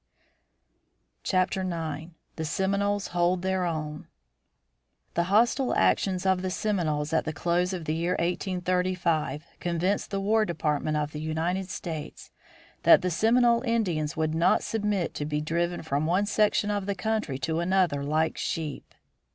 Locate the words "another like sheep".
17.59-18.95